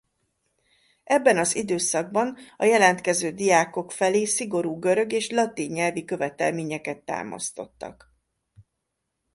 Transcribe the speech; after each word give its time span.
Ebben 1.03 1.37
az 1.37 1.55
időszakban 1.55 2.37
a 2.57 2.63
jelentkező 2.63 3.31
diákok 3.31 3.91
felé 3.91 4.25
szigorú 4.25 4.79
görög 4.79 5.11
és 5.13 5.29
latin 5.29 5.71
nyelvi 5.71 6.05
követelményeket 6.05 7.01
támasztottak. 7.01 8.13